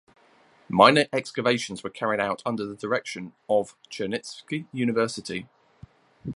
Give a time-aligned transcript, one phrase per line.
[0.67, 5.47] Minor excavations were carried out under the direction of of Chernivtsi University.